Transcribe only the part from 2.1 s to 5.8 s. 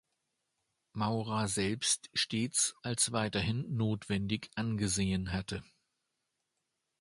stets als weiterhin notwendig angesehen hatte.